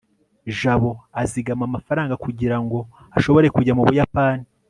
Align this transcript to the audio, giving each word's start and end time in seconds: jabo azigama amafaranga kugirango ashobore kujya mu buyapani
jabo 0.59 0.91
azigama 1.21 1.63
amafaranga 1.69 2.13
kugirango 2.25 2.77
ashobore 3.17 3.47
kujya 3.55 3.73
mu 3.77 3.83
buyapani 3.87 4.45